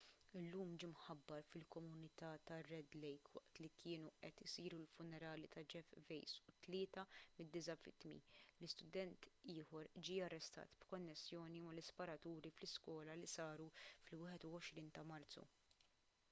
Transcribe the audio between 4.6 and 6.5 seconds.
l-funerali ta' jeff weise